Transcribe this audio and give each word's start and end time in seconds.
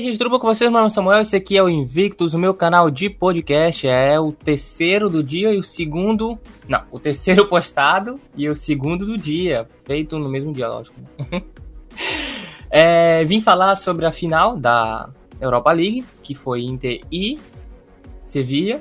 gente, 0.00 0.18
tudo 0.18 0.30
bom 0.30 0.38
com 0.38 0.48
vocês? 0.48 0.70
Meu 0.70 0.78
nome 0.78 0.88
é 0.88 0.94
Samuel, 0.94 1.20
esse 1.20 1.36
aqui 1.36 1.56
é 1.56 1.62
o 1.62 1.68
Invictus, 1.68 2.34
o 2.34 2.38
meu 2.38 2.52
canal 2.52 2.90
de 2.90 3.08
podcast. 3.08 3.88
É 3.88 4.18
o 4.20 4.30
terceiro 4.30 5.08
do 5.08 5.22
dia 5.22 5.54
e 5.54 5.58
o 5.58 5.62
segundo. 5.62 6.38
Não, 6.68 6.82
o 6.90 6.98
terceiro 6.98 7.48
postado 7.48 8.20
e 8.36 8.48
o 8.48 8.54
segundo 8.54 9.06
do 9.06 9.16
dia, 9.16 9.66
feito 9.84 10.18
no 10.18 10.28
mesmo 10.28 10.52
dia, 10.52 10.68
lógico. 10.68 10.96
é, 12.70 13.24
vim 13.24 13.40
falar 13.40 13.76
sobre 13.76 14.04
a 14.04 14.12
final 14.12 14.56
da 14.56 15.08
Europa 15.40 15.72
League, 15.72 16.04
que 16.22 16.34
foi 16.34 16.62
Inter 16.62 17.00
e 17.10 17.38
Sevilha. 18.24 18.80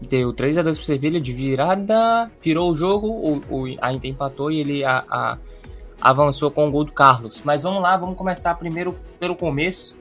Deu 0.00 0.32
3 0.32 0.56
a 0.56 0.62
2 0.62 0.78
pro 0.78 0.86
Sevilha 0.86 1.20
de 1.20 1.32
virada, 1.32 2.30
virou 2.42 2.70
o 2.70 2.76
jogo, 2.76 3.08
o, 3.08 3.42
o, 3.50 3.76
a 3.82 3.92
Inter 3.92 4.10
empatou 4.10 4.50
e 4.50 4.60
ele 4.60 4.84
a, 4.84 5.04
a, 5.10 5.38
avançou 6.00 6.50
com 6.50 6.66
o 6.66 6.70
gol 6.70 6.84
do 6.84 6.92
Carlos. 6.92 7.42
Mas 7.44 7.62
vamos 7.62 7.82
lá, 7.82 7.94
vamos 7.98 8.16
começar 8.16 8.54
primeiro 8.54 8.96
pelo 9.18 9.36
começo 9.36 9.99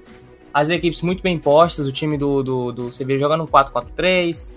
as 0.54 0.70
equipes 0.70 1.02
muito 1.02 1.22
bem 1.22 1.38
postas, 1.38 1.88
o 1.88 1.92
time 1.92 2.18
do, 2.18 2.44
do, 2.44 2.72
do 2.72 2.92
Sevilla 2.92 3.20
jogando 3.20 3.44
um 3.44 3.48
4-4-3, 3.48 4.54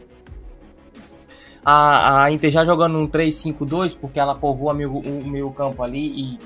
a, 1.64 2.24
a 2.24 2.30
Inter 2.30 2.50
já 2.50 2.64
jogando 2.64 2.98
um 2.98 3.06
3-5-2, 3.06 3.96
porque 3.98 4.18
ela 4.18 4.34
povoa 4.34 4.72
o 4.72 4.76
meio 4.76 5.50
campo 5.52 5.82
ali 5.82 6.06
e 6.06 6.38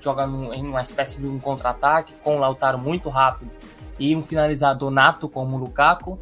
joga 0.00 0.26
num, 0.26 0.52
em 0.52 0.66
uma 0.66 0.82
espécie 0.82 1.20
de 1.20 1.26
um 1.26 1.38
contra-ataque, 1.38 2.14
com 2.22 2.36
o 2.36 2.38
Lautaro 2.38 2.78
muito 2.78 3.08
rápido 3.08 3.50
e 3.98 4.14
um 4.14 4.22
finalizador 4.22 4.90
nato 4.90 5.28
como 5.28 5.56
o 5.56 5.60
Lukaku. 5.60 6.18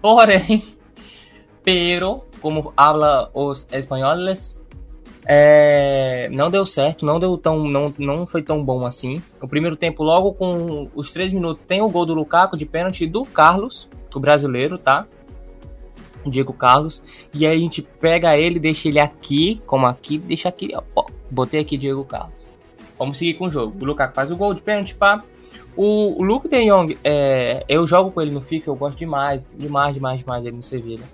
Porém, 0.00 0.74
pero, 1.62 2.24
como 2.40 2.72
habla 2.76 3.30
os 3.34 3.68
espanhóis, 3.70 4.59
é, 5.32 6.28
não 6.32 6.50
deu 6.50 6.66
certo, 6.66 7.06
não 7.06 7.20
deu 7.20 7.38
tão, 7.38 7.62
não, 7.62 7.94
não 7.96 8.26
foi 8.26 8.42
tão 8.42 8.64
bom 8.64 8.84
assim. 8.84 9.22
O 9.40 9.46
primeiro 9.46 9.76
tempo, 9.76 10.02
logo 10.02 10.32
com 10.32 10.90
os 10.92 11.12
três 11.12 11.32
minutos, 11.32 11.62
tem 11.68 11.80
o 11.80 11.88
gol 11.88 12.04
do 12.04 12.14
Lukaku 12.14 12.56
de 12.56 12.66
pênalti 12.66 13.06
do 13.06 13.24
Carlos, 13.24 13.88
o 14.12 14.18
brasileiro, 14.18 14.76
tá? 14.76 15.06
Diego 16.26 16.52
Carlos. 16.52 17.00
E 17.32 17.46
aí 17.46 17.56
a 17.56 17.60
gente 17.60 17.80
pega 17.80 18.36
ele, 18.36 18.58
deixa 18.58 18.88
ele 18.88 18.98
aqui, 18.98 19.62
como 19.66 19.86
aqui, 19.86 20.18
deixa 20.18 20.48
aqui, 20.48 20.72
ó, 20.96 21.04
botei 21.30 21.60
aqui 21.60 21.78
Diego 21.78 22.04
Carlos. 22.04 22.50
Vamos 22.98 23.16
seguir 23.16 23.34
com 23.34 23.44
o 23.44 23.50
jogo. 23.52 23.76
O 23.80 23.84
Lukaku 23.84 24.12
faz 24.12 24.32
o 24.32 24.36
gol 24.36 24.52
de 24.52 24.60
pênalti, 24.62 24.96
pá. 24.96 25.22
O, 25.76 26.24
Luke 26.24 26.48
de 26.48 26.66
Jong, 26.66 26.98
é, 27.04 27.64
eu 27.68 27.86
jogo 27.86 28.10
com 28.10 28.20
ele 28.20 28.32
no 28.32 28.40
FIFA, 28.40 28.70
eu 28.70 28.74
gosto 28.74 28.98
demais, 28.98 29.54
demais, 29.56 29.94
demais, 29.94 30.18
demais 30.18 30.42
dele 30.42 30.56
no 30.56 30.62
Sevilla. 30.64 31.04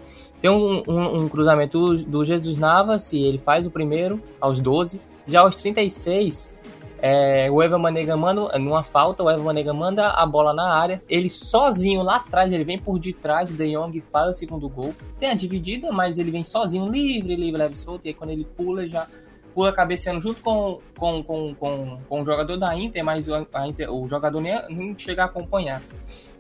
Tem 0.47 0.55
um, 0.55 0.81
um, 0.87 1.23
um 1.23 1.29
cruzamento 1.29 1.97
do, 2.05 2.25
Jesus 2.25 2.57
Navas 2.57 3.13
e 3.13 3.21
ele 3.21 3.37
faz 3.37 3.67
o 3.67 3.71
primeiro 3.71 4.23
aos 4.41 4.61
12. 4.61 5.01
Já 5.27 5.41
aos 5.41 5.61
36, 5.61 6.55
é, 7.03 7.51
o 7.51 7.61
Eva 7.61 7.77
Manega 7.77 8.17
manda, 8.17 8.57
numa 8.57 8.85
falta, 8.85 9.25
o 9.25 9.29
Eva 9.29 9.43
Manega 9.43 9.75
manda 9.75 10.07
a 10.09 10.25
bola 10.25 10.55
na 10.55 10.73
área. 10.73 11.03
Ele 11.09 11.29
sozinho 11.29 12.01
lá 12.01 12.19
atrás, 12.19 12.53
ele 12.53 12.63
vem 12.63 12.79
por 12.79 12.97
detrás, 12.97 13.51
o 13.51 13.55
De 13.55 13.73
Jong 13.73 14.01
faz 14.03 14.37
o 14.37 14.39
segundo 14.39 14.69
gol. 14.69 14.95
Tem 15.19 15.31
a 15.31 15.35
dividida, 15.35 15.91
mas 15.91 16.17
ele 16.17 16.31
vem 16.31 16.45
sozinho, 16.45 16.89
livre, 16.89 17.35
livre, 17.35 17.59
leve 17.59 17.77
solto. 17.77 18.05
E 18.05 18.11
aí 18.11 18.15
quando 18.15 18.31
ele 18.31 18.45
pula, 18.45 18.89
já 18.89 19.09
pula 19.53 19.73
cabeceando 19.73 20.21
junto 20.21 20.41
com, 20.43 20.79
com, 20.97 21.25
com, 21.25 21.55
com, 21.57 21.99
com 22.09 22.23
o 22.23 22.25
jogador 22.25 22.57
da 22.57 22.73
Inter, 22.77 23.05
mas 23.05 23.27
Inter, 23.67 23.93
o 23.93 24.07
jogador 24.07 24.41
nem, 24.41 24.55
nem 24.69 24.97
chega 24.97 25.25
a 25.25 25.27
acompanhar. 25.27 25.83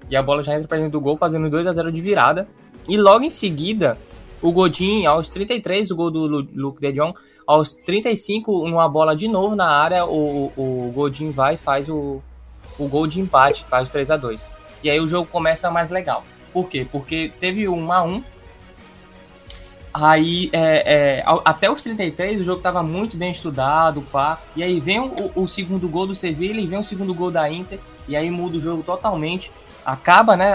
E 0.08 0.14
a 0.14 0.22
bola 0.22 0.42
já 0.42 0.54
entra 0.54 0.68
para 0.68 0.78
dentro 0.78 0.92
do 0.92 1.00
gol, 1.00 1.16
fazendo 1.16 1.50
2 1.50 1.66
a 1.66 1.72
0 1.72 1.90
de 1.90 2.00
virada. 2.00 2.46
E 2.88 2.96
logo 2.96 3.24
em 3.24 3.30
seguida, 3.30 3.98
o 4.40 4.52
Godin, 4.52 5.06
aos 5.06 5.28
33, 5.28 5.90
o 5.90 5.96
gol 5.96 6.10
do 6.10 6.26
Luke 6.54 6.80
de 6.80 6.92
Jong, 6.92 7.14
aos 7.46 7.74
35, 7.74 8.68
numa 8.68 8.88
bola 8.88 9.14
de 9.14 9.28
novo 9.28 9.56
na 9.56 9.68
área, 9.68 10.04
o, 10.06 10.52
o, 10.56 10.92
Godin 10.94 11.30
vai 11.30 11.54
e 11.54 11.58
faz 11.58 11.88
o, 11.88 12.22
o 12.78 12.88
gol 12.88 13.06
de 13.06 13.20
empate, 13.20 13.64
faz 13.64 13.88
o 13.88 13.92
3 13.92 14.10
a 14.10 14.16
2 14.16 14.50
E 14.82 14.90
aí 14.90 15.00
o 15.00 15.08
jogo 15.08 15.28
começa 15.30 15.70
mais 15.70 15.90
legal. 15.90 16.24
Por 16.52 16.68
quê? 16.68 16.86
Porque 16.90 17.32
teve 17.40 17.68
um 17.68 17.90
a 17.92 18.02
1 18.02 18.22
Aí, 19.98 20.50
é, 20.52 21.20
é, 21.20 21.24
até 21.42 21.70
os 21.70 21.80
33, 21.82 22.40
o 22.40 22.44
jogo 22.44 22.58
estava 22.58 22.82
muito 22.82 23.16
bem 23.16 23.32
estudado, 23.32 24.02
pá. 24.02 24.38
E 24.54 24.62
aí 24.62 24.78
vem 24.78 25.00
o, 25.00 25.32
o, 25.34 25.48
segundo 25.48 25.88
gol 25.88 26.06
do 26.06 26.14
Sevilla 26.14 26.60
e 26.60 26.66
vem 26.66 26.78
o 26.78 26.84
segundo 26.84 27.14
gol 27.14 27.30
da 27.30 27.50
Inter. 27.50 27.78
E 28.06 28.14
aí 28.14 28.30
muda 28.30 28.58
o 28.58 28.60
jogo 28.60 28.82
totalmente 28.82 29.50
acaba, 29.86 30.36
né? 30.36 30.52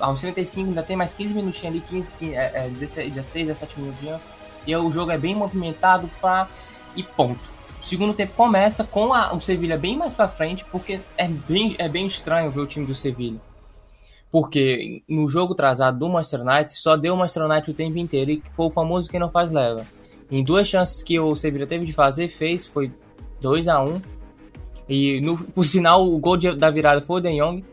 Aos 0.00 0.20
35 0.20 0.68
ainda 0.68 0.82
tem 0.82 0.96
mais 0.96 1.14
15 1.14 1.32
minutinhos 1.32 1.76
ali, 1.76 1.84
15, 1.88 2.12
15 2.18 2.34
é, 2.34 2.68
16, 2.68 3.12
16, 3.12 3.46
17 3.46 3.80
minutinhos. 3.80 4.28
E 4.66 4.74
o 4.74 4.90
jogo 4.90 5.12
é 5.12 5.18
bem 5.18 5.34
movimentado 5.34 6.10
pra, 6.20 6.48
e 6.96 7.02
ponto. 7.04 7.40
O 7.80 7.84
segundo 7.84 8.12
tempo 8.12 8.32
começa 8.34 8.82
com 8.82 9.14
a, 9.14 9.32
o 9.32 9.40
Sevilha 9.40 9.78
bem 9.78 9.96
mais 9.96 10.12
para 10.12 10.28
frente, 10.28 10.64
porque 10.64 10.98
é 11.16 11.28
bem, 11.28 11.76
é 11.78 11.88
bem 11.88 12.08
estranho 12.08 12.50
ver 12.50 12.60
o 12.60 12.66
time 12.66 12.84
do 12.84 12.94
Sevilha. 12.94 13.40
Porque 14.32 15.04
no 15.08 15.28
jogo 15.28 15.52
atrasado 15.52 16.00
do 16.00 16.08
Manchester 16.08 16.40
United, 16.40 16.76
só 16.76 16.96
deu 16.96 17.14
o 17.14 17.16
Manchester 17.16 17.44
United 17.44 17.70
o 17.70 17.74
tempo 17.74 17.98
inteiro 17.98 18.32
e 18.32 18.42
foi 18.54 18.66
o 18.66 18.70
famoso 18.70 19.08
que 19.08 19.18
não 19.20 19.30
faz 19.30 19.52
leva. 19.52 19.86
Em 20.28 20.42
duas 20.42 20.66
chances 20.66 21.04
que 21.04 21.20
o 21.20 21.36
Sevilha 21.36 21.68
teve 21.68 21.86
de 21.86 21.92
fazer, 21.92 22.28
fez, 22.28 22.66
foi 22.66 22.90
2 23.40 23.68
a 23.68 23.80
1 23.80 24.02
E 24.88 25.20
no, 25.20 25.38
por 25.38 25.64
sinal, 25.64 26.04
o 26.04 26.18
gol 26.18 26.36
de, 26.36 26.52
da 26.56 26.68
virada 26.68 27.00
foi 27.00 27.20
o 27.20 27.22
De 27.22 27.38
Jong. 27.38 27.64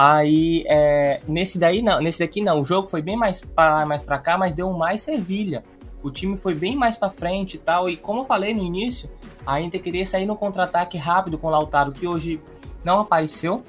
Aí, 0.00 0.64
é, 0.68 1.20
nesse 1.26 1.58
daí 1.58 1.82
não, 1.82 2.00
nesse 2.00 2.20
daqui 2.20 2.40
não, 2.40 2.60
o 2.60 2.64
jogo 2.64 2.86
foi 2.86 3.02
bem 3.02 3.16
mais 3.16 3.40
para 3.40 3.84
mais 3.84 4.00
para 4.00 4.16
cá, 4.16 4.38
mas 4.38 4.54
deu 4.54 4.72
mais 4.72 5.00
Sevilha. 5.00 5.64
O 6.00 6.08
time 6.08 6.36
foi 6.36 6.54
bem 6.54 6.76
mais 6.76 6.96
para 6.96 7.10
frente 7.10 7.54
e 7.54 7.58
tal, 7.58 7.90
e 7.90 7.96
como 7.96 8.20
eu 8.20 8.24
falei 8.24 8.54
no 8.54 8.62
início, 8.62 9.10
a 9.44 9.60
Inter 9.60 9.82
queria 9.82 10.06
sair 10.06 10.24
no 10.24 10.36
contra-ataque 10.36 10.96
rápido 10.96 11.36
com 11.36 11.48
o 11.48 11.50
Lautaro, 11.50 11.90
que 11.90 12.06
hoje 12.06 12.40
não 12.84 13.00
apareceu. 13.00 13.64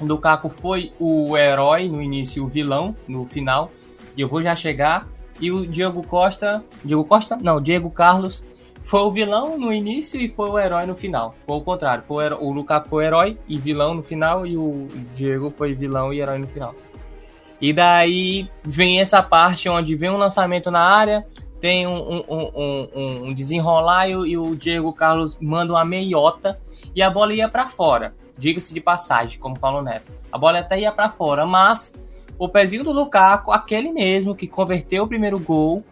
O 0.00 0.06
Lukaku 0.06 0.48
foi 0.48 0.94
o 0.98 1.36
herói 1.36 1.86
no 1.86 2.00
início, 2.00 2.42
o 2.42 2.48
vilão 2.48 2.96
no 3.06 3.26
final, 3.26 3.70
e 4.16 4.22
eu 4.22 4.28
vou 4.28 4.42
já 4.42 4.56
chegar. 4.56 5.06
E 5.38 5.52
o 5.52 5.66
Diego 5.66 6.02
Costa, 6.02 6.64
Diego 6.82 7.04
Costa? 7.04 7.36
Não, 7.36 7.60
Diego 7.60 7.90
Carlos 7.90 8.42
foi 8.82 9.00
o 9.00 9.10
vilão 9.10 9.58
no 9.58 9.72
início 9.72 10.20
e 10.20 10.28
foi 10.28 10.50
o 10.50 10.58
herói 10.58 10.86
no 10.86 10.94
final. 10.94 11.34
Foi 11.46 11.56
o 11.56 11.60
contrário. 11.60 12.02
Foi 12.06 12.16
o, 12.16 12.26
herói, 12.26 12.38
o 12.40 12.88
foi 12.88 13.04
herói 13.04 13.38
e 13.48 13.58
vilão 13.58 13.94
no 13.94 14.02
final 14.02 14.46
e 14.46 14.56
o 14.56 14.88
Diego 15.14 15.52
foi 15.56 15.74
vilão 15.74 16.12
e 16.12 16.20
herói 16.20 16.38
no 16.38 16.46
final. 16.46 16.74
E 17.60 17.72
daí 17.72 18.48
vem 18.64 19.00
essa 19.00 19.22
parte 19.22 19.68
onde 19.68 19.94
vem 19.94 20.10
um 20.10 20.16
lançamento 20.16 20.70
na 20.70 20.80
área, 20.80 21.26
tem 21.60 21.86
um, 21.86 22.24
um, 22.26 22.50
um, 22.56 23.24
um 23.26 23.34
desenrolar 23.34 24.08
e 24.08 24.16
o, 24.16 24.26
e 24.26 24.38
o 24.38 24.56
Diego 24.56 24.92
Carlos 24.94 25.36
manda 25.38 25.74
uma 25.74 25.84
meiota 25.84 26.58
e 26.94 27.02
a 27.02 27.10
bola 27.10 27.34
ia 27.34 27.48
para 27.48 27.68
fora. 27.68 28.14
Diga-se 28.38 28.72
de 28.72 28.80
passagem, 28.80 29.38
como 29.38 29.58
falou 29.58 29.80
o 29.80 29.84
Neto. 29.84 30.10
A 30.32 30.38
bola 30.38 30.60
até 30.60 30.80
ia 30.80 30.90
para 30.90 31.10
fora, 31.10 31.44
mas 31.44 31.92
o 32.38 32.48
pezinho 32.48 32.82
do 32.82 32.92
Lukaku, 32.92 33.52
aquele 33.52 33.92
mesmo 33.92 34.34
que 34.34 34.48
converteu 34.48 35.04
o 35.04 35.06
primeiro 35.06 35.38
gol, 35.38 35.84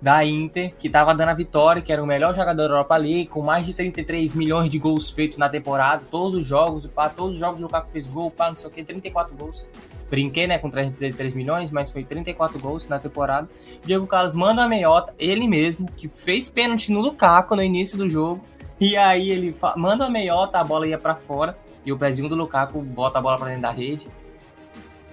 da 0.00 0.24
Inter, 0.24 0.72
que 0.78 0.86
estava 0.86 1.14
dando 1.14 1.30
a 1.30 1.34
vitória, 1.34 1.82
que 1.82 1.92
era 1.92 2.02
o 2.02 2.06
melhor 2.06 2.34
jogador 2.34 2.68
da 2.68 2.74
Europa 2.74 2.96
League, 2.96 3.26
com 3.26 3.42
mais 3.42 3.66
de 3.66 3.74
33 3.74 4.32
milhões 4.34 4.70
de 4.70 4.78
gols 4.78 5.10
feitos 5.10 5.36
na 5.38 5.48
temporada, 5.48 6.04
todos 6.08 6.38
os 6.38 6.46
jogos, 6.46 6.86
pá, 6.86 7.08
todos 7.08 7.34
os 7.34 7.40
jogos 7.40 7.58
o 7.58 7.62
Lukaku 7.62 7.90
fez 7.92 8.06
gol, 8.06 8.30
pá, 8.30 8.48
não 8.48 8.54
sei 8.54 8.68
o 8.68 8.70
que, 8.70 8.84
34 8.84 9.34
gols. 9.36 9.64
Brinquei, 10.08 10.46
né, 10.46 10.58
com 10.58 10.70
333 10.70 11.34
milhões, 11.34 11.70
mas 11.70 11.90
foi 11.90 12.04
34 12.04 12.58
gols 12.58 12.88
na 12.88 12.98
temporada. 12.98 13.48
Diego 13.84 14.06
Carlos 14.06 14.34
manda 14.34 14.62
a 14.62 14.68
meiota, 14.68 15.12
ele 15.18 15.46
mesmo, 15.46 15.90
que 15.96 16.08
fez 16.08 16.48
pênalti 16.48 16.92
no 16.92 17.00
Lukaku 17.00 17.56
no 17.56 17.62
início 17.62 17.98
do 17.98 18.08
jogo, 18.08 18.42
e 18.80 18.96
aí 18.96 19.30
ele 19.30 19.54
manda 19.76 20.06
a 20.06 20.10
meiota, 20.10 20.58
a 20.58 20.64
bola 20.64 20.86
ia 20.86 20.96
para 20.96 21.16
fora, 21.16 21.58
e 21.84 21.92
o 21.92 21.98
pezinho 21.98 22.28
do 22.28 22.36
Lukaku 22.36 22.80
bota 22.80 23.18
a 23.18 23.22
bola 23.22 23.36
para 23.36 23.48
dentro 23.48 23.62
da 23.62 23.70
rede 23.70 24.06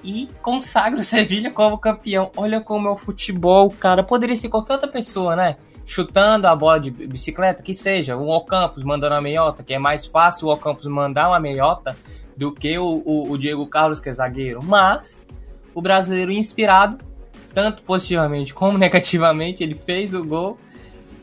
e 0.06 0.30
consagra 0.42 1.00
o 1.02 1.04
Sevilha 1.04 1.52
como 1.52 1.78
campeão. 1.80 2.32
Olha 2.38 2.62
como 2.62 2.88
é 2.88 2.92
o 2.92 2.98
futebol, 2.98 3.70
cara. 3.72 4.04
Poderia 4.04 4.38
ser 4.38 4.50
qualquer 4.50 4.74
outra 4.74 4.88
pessoa, 4.88 5.36
né? 5.36 5.58
Chutando 5.84 6.48
a 6.48 6.56
bola 6.56 6.80
de 6.80 6.92
bicicleta, 6.92 7.64
que 7.64 7.74
seja. 7.74 8.16
O 8.16 8.30
Ocampos 8.30 8.84
mandando 8.84 9.16
a 9.16 9.22
meiota, 9.22 9.64
que 9.64 9.74
é 9.74 9.80
mais 9.80 10.06
fácil 10.06 10.48
o 10.48 10.52
Ocampos 10.52 10.86
mandar 10.86 11.28
uma 11.28 11.40
meiota 11.40 11.98
do 12.38 12.52
que 12.52 12.78
o, 12.78 13.02
o, 13.04 13.32
o 13.32 13.38
Diego 13.38 13.66
Carlos, 13.68 14.00
que 14.00 14.10
é 14.10 14.14
zagueiro. 14.14 14.64
Mas 14.64 15.26
o 15.74 15.82
brasileiro 15.82 16.32
inspirado, 16.32 17.04
tanto 17.54 17.82
positivamente 17.84 18.54
como 18.54 18.78
negativamente, 18.80 19.64
ele 19.64 19.76
fez 19.76 20.14
o 20.14 20.24
gol. 20.24 20.60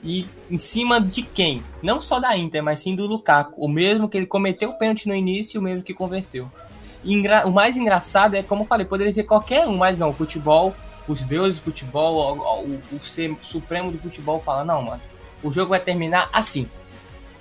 E 0.05 0.27
em 0.51 0.59
cima 0.59 1.01
de 1.01 1.23
quem? 1.23 1.63
Não 1.81 2.01
só 2.01 2.19
da 2.19 2.37
Inter, 2.37 2.61
mas 2.61 2.81
sim 2.81 2.97
do 2.97 3.07
Lukaku. 3.07 3.65
O 3.65 3.69
mesmo 3.69 4.09
que 4.09 4.17
ele 4.17 4.27
cometeu 4.27 4.71
o 4.71 4.77
pênalti 4.77 5.07
no 5.07 5.15
início 5.15 5.57
e 5.57 5.61
o 5.61 5.63
mesmo 5.63 5.85
que 5.85 5.95
converteu 5.95 6.51
o 7.45 7.51
mais 7.51 7.77
engraçado 7.77 8.35
é, 8.35 8.43
como 8.43 8.63
eu 8.63 8.67
falei, 8.67 8.87
poderia 8.87 9.13
ser 9.13 9.25
qualquer 9.25 9.67
um, 9.67 9.77
mas 9.77 9.99
não, 9.99 10.13
futebol, 10.13 10.75
os 11.09 11.25
deuses 11.25 11.59
do 11.59 11.65
futebol, 11.65 12.37
o, 12.37 12.95
o, 12.95 12.97
o 12.97 13.05
ser 13.05 13.37
supremo 13.43 13.91
do 13.91 13.99
futebol 13.99 14.41
fala, 14.41 14.65
não, 14.65 14.83
mano, 14.83 15.01
o 15.43 15.51
jogo 15.51 15.71
vai 15.71 15.81
terminar 15.81 16.29
assim. 16.33 16.69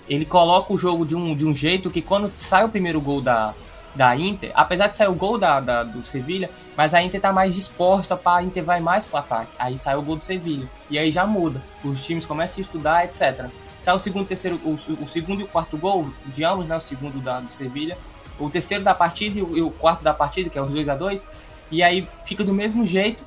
Ele 0.10 0.26
coloca 0.26 0.74
o 0.74 0.78
jogo 0.78 1.06
de 1.06 1.16
um, 1.16 1.36
de 1.36 1.46
um 1.46 1.54
jeito 1.54 1.90
que 1.90 2.02
quando 2.02 2.32
sai 2.36 2.66
o 2.66 2.70
primeiro 2.70 3.00
gol 3.00 3.22
da, 3.22 3.54
da 3.96 4.16
Inter, 4.16 4.52
apesar 4.56 4.88
de 4.88 4.98
sair 4.98 5.08
o 5.08 5.14
gol 5.14 5.38
da, 5.38 5.60
da 5.60 5.84
do 5.84 6.04
Sevilha, 6.04 6.50
mas 6.76 6.94
a 6.94 7.02
Inter 7.02 7.22
tá 7.22 7.32
mais 7.32 7.54
disposta 7.54 8.18
para 8.18 8.40
a 8.40 8.44
Inter 8.44 8.64
vai 8.64 8.80
mais 8.80 9.06
pro 9.06 9.18
ataque. 9.18 9.52
Aí 9.60 9.78
sai 9.78 9.96
o 9.96 10.02
gol 10.02 10.16
do 10.16 10.26
Sevilha. 10.26 10.68
E 10.90 10.98
aí 10.98 11.12
já 11.12 11.26
muda. 11.26 11.62
Os 11.84 12.04
times 12.04 12.26
começam 12.26 12.60
a 12.60 12.62
estudar, 12.62 13.06
etc. 13.06 13.46
Sai 13.80 13.96
o 13.96 14.00
segundo, 14.00 14.28
terceiro, 14.28 14.60
o, 14.64 14.78
o 15.02 15.08
segundo 15.08 15.42
e 15.42 15.44
o 15.44 15.48
quarto 15.48 15.78
gol 15.78 16.10
de 16.26 16.44
ambos, 16.44 16.68
né? 16.68 16.76
O 16.76 16.82
segundo 16.82 17.20
da, 17.20 17.40
do 17.40 17.54
Sevilha 17.54 17.98
o 18.42 18.50
terceiro 18.50 18.84
da 18.84 18.94
partida 18.94 19.40
e 19.40 19.42
o, 19.42 19.68
e 19.68 19.72
quarto 19.72 20.04
da 20.04 20.14
partida, 20.14 20.50
que 20.50 20.58
é 20.58 20.62
os 20.62 20.70
2 20.70 20.90
a 20.90 20.96
2 20.96 21.28
e 21.72 21.82
aí 21.82 22.08
fica 22.26 22.44
do 22.44 22.54
mesmo 22.54 22.86
jeito. 22.86 23.24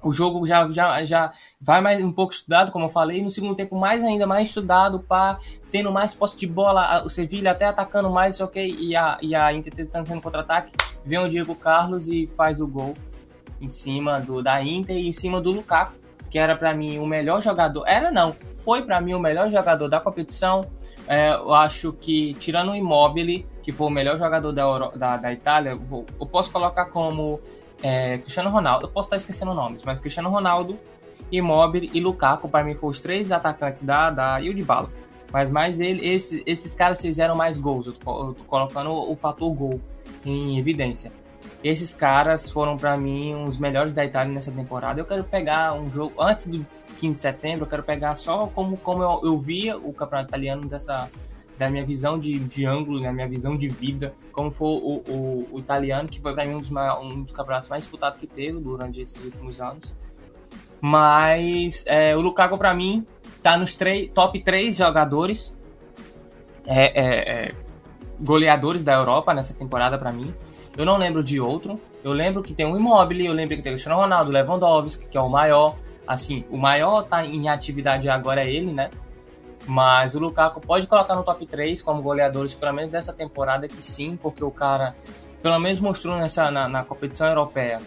O 0.00 0.12
jogo 0.12 0.46
já, 0.46 0.70
já, 0.70 1.04
já 1.04 1.32
vai 1.58 1.80
mais 1.80 2.04
um 2.04 2.12
pouco 2.12 2.34
estudado, 2.34 2.70
como 2.70 2.84
eu 2.84 2.90
falei, 2.90 3.22
no 3.22 3.30
segundo 3.30 3.56
tempo 3.56 3.74
mais 3.74 4.04
ainda 4.04 4.26
mais 4.26 4.48
estudado, 4.48 5.00
para 5.00 5.38
tendo 5.72 5.90
mais 5.90 6.14
posse 6.14 6.36
de 6.36 6.46
bola, 6.46 7.02
o 7.02 7.08
Sevilla 7.08 7.52
até 7.52 7.64
atacando 7.64 8.10
mais, 8.10 8.38
ok, 8.38 8.76
e 8.78 8.94
a, 8.94 9.18
e 9.22 9.34
a 9.34 9.50
Inter 9.52 9.74
tentando 9.74 10.06
sendo 10.06 10.20
contra-ataque, 10.20 10.74
vem 11.06 11.18
o 11.18 11.28
Diego 11.28 11.54
Carlos 11.54 12.06
e 12.06 12.26
faz 12.26 12.60
o 12.60 12.66
gol 12.66 12.94
em 13.58 13.68
cima 13.70 14.20
do 14.20 14.42
da 14.42 14.62
Inter 14.62 14.94
e 14.94 15.08
em 15.08 15.12
cima 15.12 15.40
do 15.40 15.50
Lukaku, 15.50 15.94
que 16.30 16.38
era 16.38 16.54
para 16.54 16.74
mim 16.74 16.98
o 16.98 17.06
melhor 17.06 17.40
jogador, 17.40 17.84
era 17.86 18.10
não, 18.10 18.36
foi 18.62 18.82
para 18.82 19.00
mim 19.00 19.14
o 19.14 19.18
melhor 19.18 19.50
jogador 19.50 19.88
da 19.88 19.98
competição, 20.00 20.66
é, 21.08 21.34
eu 21.34 21.52
acho 21.52 21.92
que 21.92 22.34
tirando 22.34 22.72
o 22.72 22.74
Immobile, 22.74 23.46
que 23.62 23.72
foi 23.72 23.86
o 23.86 23.90
melhor 23.90 24.18
jogador 24.18 24.52
da, 24.52 24.62
Euro, 24.62 24.98
da, 24.98 25.16
da 25.16 25.32
Itália, 25.32 25.70
eu, 25.70 26.06
eu 26.20 26.26
posso 26.26 26.50
colocar 26.50 26.86
como 26.86 27.40
é, 27.82 28.18
Cristiano 28.18 28.50
Ronaldo, 28.50 28.86
eu 28.86 28.90
posso 28.90 29.06
estar 29.06 29.16
esquecendo 29.16 29.54
nomes, 29.54 29.82
mas 29.84 30.00
Cristiano 30.00 30.30
Ronaldo, 30.30 30.78
Immobile 31.30 31.90
e 31.92 32.00
Lukaku, 32.00 32.48
para 32.48 32.64
mim, 32.64 32.74
foram 32.74 32.90
os 32.90 33.00
três 33.00 33.32
atacantes 33.32 33.82
da, 33.82 34.10
da 34.10 34.40
e. 34.40 34.90
Mas 35.32 35.50
mais 35.50 35.80
ele, 35.80 36.06
esse, 36.06 36.42
esses 36.46 36.74
caras 36.74 37.00
fizeram 37.00 37.34
mais 37.34 37.58
gols. 37.58 37.86
Eu 37.86 37.92
tô, 37.94 38.28
eu 38.28 38.34
tô 38.34 38.44
colocando 38.44 38.90
o, 38.90 39.12
o, 39.12 39.16
fator 39.16 39.52
gol 39.52 39.80
em 40.24 40.58
evidência. 40.58 41.12
Esses 41.62 41.92
caras 41.92 42.48
foram 42.48 42.76
para 42.76 42.96
mim 42.96 43.34
os 43.42 43.58
melhores 43.58 43.92
da 43.92 44.04
Itália 44.04 44.32
nessa 44.32 44.52
temporada. 44.52 45.00
Eu 45.00 45.04
quero 45.04 45.24
pegar 45.24 45.72
um 45.72 45.90
jogo 45.90 46.14
antes 46.22 46.46
do 46.46 46.64
15 47.04 47.12
de 47.12 47.18
setembro. 47.18 47.64
Eu 47.64 47.68
quero 47.68 47.82
pegar 47.82 48.16
só 48.16 48.46
como, 48.46 48.76
como 48.78 49.02
eu, 49.02 49.20
eu 49.24 49.38
via 49.38 49.76
o 49.76 49.92
campeonato 49.92 50.30
italiano 50.30 50.66
dessa 50.66 51.10
da 51.56 51.70
minha 51.70 51.84
visão 51.84 52.18
de, 52.18 52.36
de 52.36 52.66
ângulo, 52.66 53.00
da 53.00 53.12
minha 53.12 53.28
visão 53.28 53.56
de 53.56 53.68
vida, 53.68 54.12
como 54.32 54.50
foi 54.50 54.66
o, 54.66 55.02
o, 55.08 55.48
o 55.52 55.58
italiano, 55.60 56.08
que 56.08 56.20
foi 56.20 56.34
para 56.34 56.44
mim 56.44 56.54
um 56.56 56.60
dos, 56.60 56.70
um 56.70 57.22
dos 57.22 57.32
campeonatos 57.32 57.68
mais 57.68 57.82
disputados 57.82 58.18
que 58.18 58.26
teve 58.26 58.58
durante 58.58 59.00
esses 59.00 59.22
últimos 59.24 59.60
anos. 59.60 59.92
Mas 60.80 61.84
é, 61.86 62.16
o 62.16 62.20
Lukaku, 62.20 62.58
para 62.58 62.74
mim, 62.74 63.06
tá 63.40 63.56
nos 63.56 63.76
top 64.12 64.42
3 64.42 64.76
jogadores 64.76 65.56
é, 66.66 66.84
é, 66.86 67.30
é, 67.30 67.54
goleadores 68.18 68.82
da 68.82 68.94
Europa 68.94 69.32
nessa 69.32 69.54
temporada, 69.54 69.96
para 69.96 70.10
mim. 70.10 70.34
Eu 70.76 70.84
não 70.84 70.96
lembro 70.96 71.22
de 71.22 71.40
outro. 71.40 71.80
Eu 72.02 72.12
lembro 72.12 72.42
que 72.42 72.52
tem 72.52 72.66
o 72.66 72.76
Immobile, 72.76 73.26
eu 73.26 73.32
lembro 73.32 73.56
que 73.56 73.62
tem 73.62 73.72
o 73.72 73.76
Cristiano 73.76 74.00
Ronaldo, 74.00 74.32
Lewandowski, 74.32 75.06
que 75.06 75.16
é 75.16 75.20
o 75.20 75.28
maior. 75.28 75.76
Assim, 76.06 76.44
o 76.50 76.56
maior 76.56 77.02
tá 77.02 77.24
em 77.24 77.48
atividade 77.48 78.08
agora 78.08 78.42
é 78.42 78.52
ele, 78.52 78.72
né? 78.72 78.90
Mas 79.66 80.14
o 80.14 80.18
Lukaku 80.18 80.60
pode 80.60 80.86
colocar 80.86 81.14
no 81.14 81.22
top 81.22 81.46
3 81.46 81.80
como 81.80 82.02
goleadores, 82.02 82.52
pelo 82.52 82.74
menos 82.74 82.90
dessa 82.90 83.12
temporada, 83.12 83.66
que 83.66 83.82
sim, 83.82 84.16
porque 84.16 84.44
o 84.44 84.50
cara, 84.50 84.94
pelo 85.42 85.58
menos 85.58 85.80
mostrou 85.80 86.16
nessa, 86.18 86.50
na, 86.50 86.68
na 86.68 86.84
competição 86.84 87.26
europeia 87.26 87.80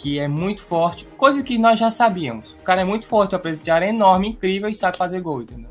que 0.00 0.18
é 0.18 0.26
muito 0.26 0.62
forte, 0.62 1.04
coisa 1.18 1.42
que 1.42 1.58
nós 1.58 1.78
já 1.78 1.90
sabíamos. 1.90 2.52
O 2.54 2.62
cara 2.62 2.80
é 2.80 2.84
muito 2.84 3.06
forte, 3.06 3.34
a 3.34 3.38
presença 3.38 3.64
de 3.64 3.70
área 3.70 3.84
é 3.84 3.90
enorme, 3.90 4.28
incrível 4.30 4.70
e 4.70 4.74
sabe 4.74 4.96
fazer 4.96 5.20
gol, 5.20 5.42
entendeu? 5.42 5.68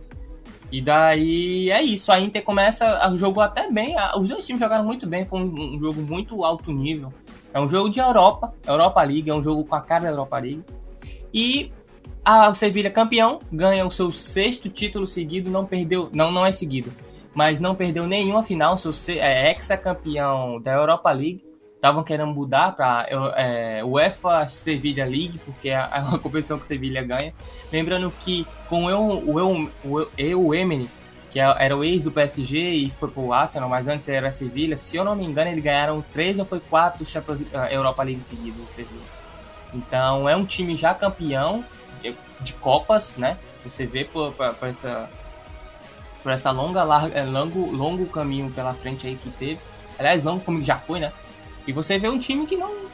E 0.72 0.80
daí 0.84 1.72
é 1.72 1.82
isso, 1.82 2.12
a 2.12 2.20
Inter 2.20 2.44
começa, 2.44 3.12
jogou 3.16 3.42
até 3.42 3.72
bem, 3.72 3.96
os 4.16 4.30
dois 4.30 4.46
times 4.46 4.62
jogaram 4.62 4.84
muito 4.84 5.08
bem, 5.08 5.26
foi 5.26 5.40
um, 5.40 5.76
um 5.76 5.80
jogo 5.80 6.02
muito 6.02 6.44
alto 6.46 6.72
nível. 6.72 7.12
É 7.52 7.60
um 7.60 7.68
jogo 7.68 7.90
de 7.90 8.00
Europa, 8.00 8.54
Europa 8.68 9.02
League, 9.02 9.28
é 9.32 9.34
um 9.34 9.42
jogo 9.42 9.66
com 9.66 9.74
a 9.74 9.82
cara 9.82 10.04
da 10.04 10.10
Europa 10.12 10.38
League. 10.38 10.64
E 11.34 11.72
a 12.30 12.54
Sevilha 12.54 12.92
campeão, 12.92 13.40
ganha 13.52 13.84
o 13.88 13.92
seu 13.92 14.12
sexto 14.12 14.70
título 14.70 15.08
seguido, 15.08 15.50
não 15.50 15.66
perdeu, 15.66 16.10
não, 16.14 16.32
não 16.32 16.46
é 16.46 16.52
seguido, 16.52 16.94
mas 17.34 17.60
não 17.60 17.74
perdeu 17.74 18.06
nenhuma 18.06 18.44
final, 18.44 18.78
seu 18.78 18.92
é 19.18 19.50
ex-campeão 19.50 20.62
da 20.62 20.74
Europa 20.74 21.12
League. 21.12 21.44
Estavam 21.74 22.04
querendo 22.04 22.32
mudar 22.32 22.76
para 22.76 23.08
é, 23.38 23.84
UEFA 23.84 24.48
Sevilha 24.50 25.06
League, 25.06 25.40
porque 25.44 25.70
é 25.70 25.78
a 25.78 26.04
competição 26.22 26.60
que 26.60 26.66
o 26.66 26.68
Sevilha 26.68 27.02
ganha. 27.02 27.34
Lembrando 27.72 28.12
que 28.20 28.46
com 28.68 28.86
o, 28.86 29.40
o, 29.40 29.70
o, 29.86 30.08
o 30.36 30.54
Emily, 30.54 30.90
que 31.32 31.40
é, 31.40 31.56
era 31.58 31.76
o 31.76 31.84
ex 31.84 32.04
do 32.04 32.12
PSG 32.12 32.60
e 32.60 32.92
foi 33.00 33.10
pro 33.10 33.34
Arsenal, 33.34 33.70
mas 33.70 33.88
antes 33.88 34.08
era 34.08 34.30
Sevilha, 34.30 34.78
se 34.78 34.98
eu 34.98 35.04
não 35.04 35.16
me 35.16 35.26
engano, 35.26 35.50
eles 35.50 35.64
ganharam 35.64 36.04
três 36.14 36.38
ou 36.38 36.46
foi 36.46 36.60
quatro 36.60 37.04
Champions, 37.06 37.40
Europa 37.72 38.04
League 38.04 38.22
seguidos, 38.22 38.62
o 38.62 38.68
Sevilha. 38.68 39.20
Então 39.74 40.30
é 40.30 40.36
um 40.36 40.46
time 40.46 40.76
já 40.78 40.94
campeão 40.94 41.64
de 42.42 42.54
Copas, 42.54 43.16
né? 43.18 43.38
Você 43.64 43.86
vê 43.86 44.06
por, 44.06 44.34
essa 44.62 45.10
por 46.22 46.32
essa 46.32 46.52
longa, 46.52 46.84
larga, 46.84 47.18
é, 47.18 47.24
longo, 47.24 47.72
longo 47.72 48.06
caminho 48.08 48.52
pela 48.52 48.74
frente 48.74 49.08
aí 49.08 49.16
que 49.16 49.30
teve. 49.32 49.60
Aliás, 49.98 50.24
longo 50.24 50.44
como 50.44 50.64
já 50.64 50.78
foi, 50.78 51.00
né? 51.00 51.12
E 51.68 51.74
você 51.74 51.98
vê 51.98 52.10
um 52.10 52.20
time 52.20 52.46
que 52.46 52.56
não. 52.56 52.90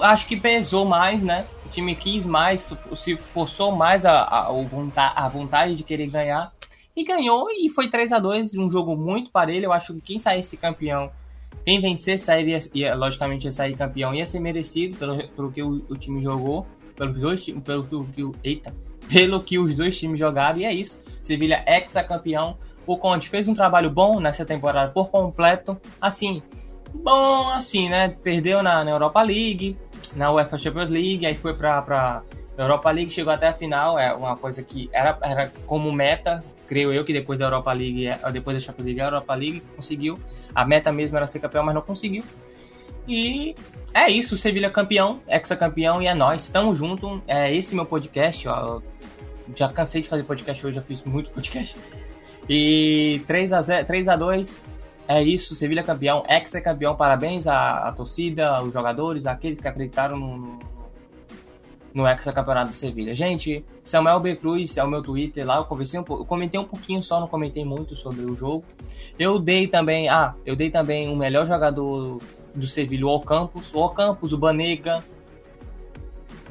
Acho 0.00 0.28
que 0.28 0.36
pesou 0.36 0.84
mais, 0.84 1.22
né? 1.22 1.44
O 1.64 1.68
time 1.68 1.94
quis 1.96 2.24
mais, 2.24 2.72
se 2.96 3.16
forçou 3.16 3.72
mais 3.72 4.06
a, 4.06 4.22
a, 4.22 4.48
a 4.48 5.28
vontade 5.28 5.74
de 5.74 5.82
querer 5.82 6.06
ganhar. 6.06 6.52
E 6.94 7.04
ganhou 7.04 7.48
e 7.50 7.68
foi 7.68 7.90
3 7.90 8.12
a 8.12 8.18
2 8.18 8.54
um 8.54 8.70
jogo 8.70 8.96
muito 8.96 9.30
parelho. 9.30 9.66
Eu 9.66 9.72
acho 9.72 9.92
que 9.94 10.00
quem 10.00 10.18
saísse 10.18 10.56
campeão, 10.56 11.10
quem 11.64 11.80
vencer, 11.80 12.18
sairia, 12.18 12.58
ia, 12.72 12.94
logicamente 12.94 13.44
ia 13.44 13.52
sair 13.52 13.76
campeão, 13.76 14.14
ia 14.14 14.24
ser 14.24 14.40
merecido 14.40 14.96
pelo, 14.96 15.28
pelo 15.28 15.52
que 15.52 15.62
o, 15.62 15.84
o 15.88 15.96
time 15.96 16.22
jogou 16.22 16.66
pelos 16.96 17.20
dois 17.20 17.44
times, 17.44 17.62
pelo 17.62 17.84
que 17.84 18.22
o 18.22 18.34
eita, 18.42 18.74
pelo 19.08 19.42
que 19.42 19.58
os 19.58 19.76
dois 19.76 19.96
times 19.98 20.18
jogaram 20.18 20.58
e 20.58 20.64
é 20.64 20.72
isso. 20.72 21.00
Sevilha 21.22 21.62
ex-campeão. 21.66 22.56
O 22.86 22.96
Conte 22.96 23.28
fez 23.28 23.48
um 23.48 23.54
trabalho 23.54 23.90
bom 23.90 24.20
nessa 24.20 24.44
temporada 24.44 24.92
por 24.92 25.10
completo. 25.10 25.76
Assim, 26.00 26.42
bom 26.94 27.48
assim, 27.50 27.88
né? 27.88 28.08
Perdeu 28.22 28.62
na, 28.62 28.84
na 28.84 28.90
Europa 28.90 29.22
League, 29.22 29.76
na 30.14 30.32
UEFA 30.32 30.56
Champions 30.56 30.90
League, 30.90 31.26
aí 31.26 31.34
foi 31.34 31.54
pra 31.54 32.22
Europa 32.56 32.90
League, 32.90 33.10
chegou 33.10 33.32
até 33.32 33.48
a 33.48 33.52
final. 33.52 33.98
É 33.98 34.14
uma 34.14 34.36
coisa 34.36 34.62
que 34.62 34.88
era, 34.92 35.18
era 35.22 35.52
como 35.66 35.92
meta, 35.92 36.44
creio 36.66 36.92
eu 36.92 37.04
que 37.04 37.12
depois 37.12 37.38
da 37.38 37.46
Europa 37.46 37.72
League, 37.72 38.06
é, 38.06 38.18
depois 38.32 38.56
da 38.56 38.60
Champions 38.60 38.86
League, 38.86 39.00
a 39.00 39.04
Europa 39.06 39.34
League 39.34 39.62
conseguiu. 39.74 40.18
A 40.54 40.64
meta 40.64 40.92
mesmo 40.92 41.16
era 41.16 41.26
ser 41.26 41.40
campeão, 41.40 41.64
mas 41.64 41.74
não 41.74 41.82
conseguiu. 41.82 42.24
E 43.08 43.54
é 43.94 44.10
isso, 44.10 44.36
Sevilha 44.36 44.70
campeão, 44.70 45.20
ex-campeão 45.28 46.02
e 46.02 46.06
é 46.06 46.14
nós. 46.14 46.48
Tamo 46.48 46.74
junto. 46.74 47.22
É 47.26 47.54
esse 47.54 47.74
meu 47.74 47.86
podcast, 47.86 48.46
ó. 48.48 48.80
Já 49.54 49.68
cansei 49.68 50.02
de 50.02 50.08
fazer 50.08 50.24
podcast 50.24 50.66
hoje, 50.66 50.76
já 50.76 50.82
fiz 50.82 51.02
muito 51.04 51.30
podcast. 51.32 51.76
E 52.48 53.22
3 53.26 53.52
a 53.52 53.62
0, 53.62 53.86
3 53.86 54.08
a 54.08 54.16
2 54.16 54.66
é 55.08 55.22
isso, 55.22 55.54
Sevilha 55.54 55.84
campeão, 55.84 56.24
ex-campeão. 56.28 56.96
Parabéns 56.96 57.46
à, 57.46 57.88
à, 57.88 57.92
torcida, 57.92 58.48
aos 58.56 58.72
jogadores, 58.72 59.26
aqueles 59.26 59.60
que 59.60 59.68
acreditaram 59.68 60.18
no, 60.18 60.36
no, 60.36 60.58
no 61.94 62.08
ex-campeonato 62.08 62.70
do 62.70 62.74
Sevilha. 62.74 63.14
Gente, 63.14 63.64
Samuel 63.84 64.18
B. 64.18 64.34
Cruz 64.34 64.76
é 64.76 64.82
o 64.82 64.88
meu 64.88 65.02
Twitter 65.02 65.46
lá, 65.46 65.58
eu 65.58 65.64
conversei 65.64 65.98
um 65.98 66.02
pouco, 66.02 66.22
eu 66.22 66.26
comentei 66.26 66.58
um 66.58 66.64
pouquinho 66.64 67.02
só, 67.04 67.20
não 67.20 67.28
comentei 67.28 67.64
muito 67.64 67.94
sobre 67.94 68.22
o 68.24 68.34
jogo. 68.34 68.64
Eu 69.16 69.38
dei 69.38 69.68
também, 69.68 70.08
ah, 70.08 70.34
eu 70.44 70.56
dei 70.56 70.70
também 70.70 71.08
o 71.08 71.14
melhor 71.14 71.46
jogador 71.46 72.20
do 72.56 72.66
Sevilha, 72.66 73.06
o 73.06 73.10
Ocampos, 73.10 73.72
o 73.72 73.78
Ocampos, 73.78 74.32
o 74.32 74.38
Banega. 74.38 75.04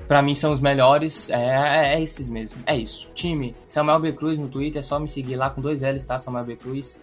Pra 0.07 0.21
mim 0.21 0.35
são 0.35 0.53
os 0.53 0.61
melhores. 0.61 1.29
É, 1.29 1.35
é, 1.35 1.95
é, 1.95 2.01
esses 2.01 2.29
mesmo. 2.29 2.61
É 2.65 2.77
isso. 2.77 3.09
Time 3.15 3.55
Samuel 3.65 3.99
B. 3.99 4.13
Cruz 4.13 4.37
no 4.37 4.47
Twitter. 4.47 4.79
É 4.79 4.83
só 4.83 4.99
me 4.99 5.09
seguir 5.09 5.35
lá 5.35 5.49
com 5.49 5.61
dois 5.61 5.81
L's, 5.81 6.03
tá? 6.03 6.19
Samuel 6.19 6.45
B. 6.45 6.55
Cruz. 6.55 6.99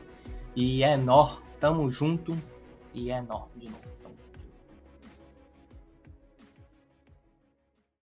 E 0.55 0.85
é 0.85 0.97
nó. 0.97 1.37
Tamo 1.59 1.91
junto. 1.91 2.37
E 2.95 3.11
é 3.11 3.21
nó 3.21 3.47
de 3.57 3.67
novo. 3.67 3.93